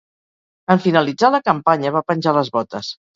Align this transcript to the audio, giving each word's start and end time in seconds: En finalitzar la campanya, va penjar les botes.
En 0.75 0.79
finalitzar 0.85 1.29
la 1.35 1.39
campanya, 1.49 1.91
va 1.97 2.03
penjar 2.13 2.33
les 2.39 2.51
botes. 2.57 2.91